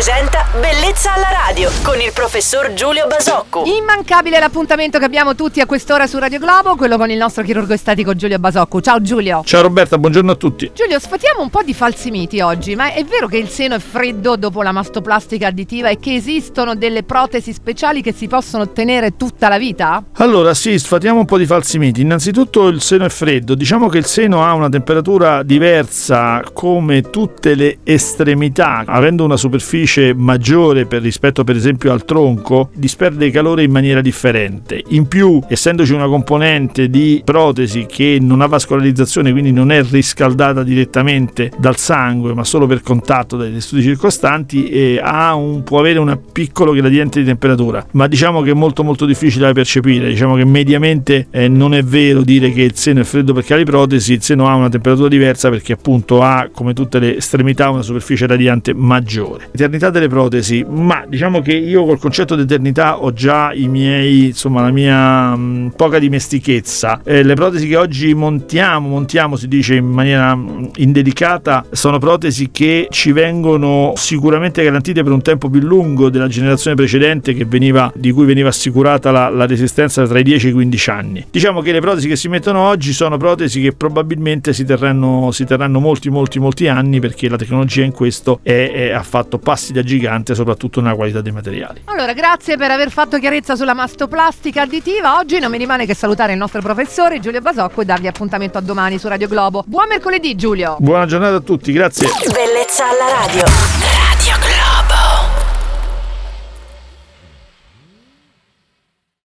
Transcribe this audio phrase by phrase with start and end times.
[0.00, 3.64] presenta Bellezza alla radio con il professor Giulio Basocco.
[3.66, 7.74] Immancabile l'appuntamento che abbiamo tutti a quest'ora su Radio Globo, quello con il nostro chirurgo
[7.74, 8.80] estetico Giulio Basocco.
[8.80, 9.42] Ciao Giulio.
[9.44, 10.70] Ciao Roberta, buongiorno a tutti.
[10.72, 13.78] Giulio, sfatiamo un po' di falsi miti oggi, ma è vero che il seno è
[13.78, 19.18] freddo dopo la mastoplastica additiva e che esistono delle protesi speciali che si possono tenere
[19.18, 20.02] tutta la vita?
[20.14, 22.00] Allora, sì, sfatiamo un po' di falsi miti.
[22.00, 23.54] Innanzitutto il seno è freddo.
[23.54, 29.88] Diciamo che il seno ha una temperatura diversa come tutte le estremità, avendo una superficie
[30.16, 34.82] maggiore per rispetto per esempio al tronco, disperde calore in maniera differente.
[34.88, 40.62] In più, essendoci una componente di protesi che non ha vascolarizzazione, quindi non è riscaldata
[40.62, 46.72] direttamente dal sangue, ma solo per contatto dai tessuti circostanti, un, può avere un piccolo
[46.72, 50.08] gradiente di temperatura, ma diciamo che è molto molto difficile da percepire.
[50.08, 53.56] Diciamo che mediamente eh, non è vero dire che il seno è freddo perché ha
[53.56, 57.70] le protesi, il seno ha una temperatura diversa perché appunto ha, come tutte le estremità,
[57.70, 59.48] una superficie radiante maggiore.
[59.52, 64.26] Eternità delle protesi, ma diciamo che io col concetto di eternità ho già i miei,
[64.26, 67.00] insomma, la mia mh, mm, poca dimestichezza.
[67.04, 71.98] Eh, le protesi che oggi montiamo, montiamo si dice in maniera mh, mm, indelicata, sono
[71.98, 77.90] protesi che ci vengono sicuramente garantite per un tempo più lungo della generazione precedente veniva,
[77.94, 81.26] di cui veniva assicurata la, la resistenza tra i 10 e i 15 anni.
[81.30, 85.44] Diciamo che le protesi che si mettono oggi sono protesi che probabilmente si terranno, si
[85.44, 89.69] terranno molti molti molti anni perché la tecnologia in questo è, è, ha fatto passi
[89.72, 91.82] da gigante soprattutto nella qualità dei materiali.
[91.84, 95.18] Allora, grazie per aver fatto chiarezza sulla mastoplastica additiva.
[95.18, 98.60] Oggi non mi rimane che salutare il nostro professore Giulio Basocco e darvi appuntamento a
[98.60, 99.64] domani su Radio Globo.
[99.66, 100.76] Buon mercoledì Giulio!
[100.78, 102.06] Buona giornata a tutti, grazie!
[102.32, 103.79] Bellezza alla radio!